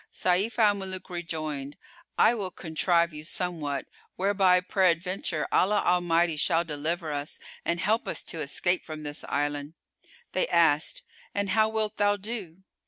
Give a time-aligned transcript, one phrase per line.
[0.11, 1.77] Sayf al Muluk rejoined,
[2.17, 3.85] "I will contrive you somewhat,
[4.15, 9.75] whereby peradventure Allah Almighty shall deliver us and help us to escape from this island."
[10.31, 11.03] They asked,
[11.35, 12.63] "And how wilt thou do?"